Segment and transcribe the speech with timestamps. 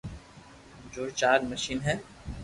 [0.93, 1.95] جو چار مݾين ھي